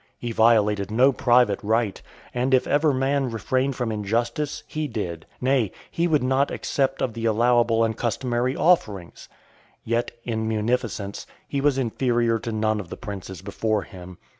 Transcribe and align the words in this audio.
He 0.17 0.31
violated 0.31 0.89
no 0.89 1.11
private 1.11 1.59
right; 1.61 2.01
(470) 2.33 2.39
and 2.41 2.53
if 2.55 2.65
ever 2.65 2.91
man 2.91 3.29
refrained 3.29 3.75
from 3.75 3.91
injustice, 3.91 4.63
he 4.65 4.87
did; 4.87 5.27
nay, 5.39 5.71
he 5.91 6.07
would 6.07 6.23
not 6.23 6.49
accept 6.49 7.03
of 7.03 7.13
the 7.13 7.25
allowable 7.25 7.83
and 7.83 7.95
customary 7.95 8.55
offerings. 8.55 9.29
Yet, 9.83 10.09
in 10.23 10.47
munificence, 10.47 11.27
he 11.47 11.61
was 11.61 11.77
inferior 11.77 12.39
to 12.39 12.51
none 12.51 12.79
of 12.79 12.89
the 12.89 12.97
princes 12.97 13.43
before 13.43 13.83
him. 13.83 14.17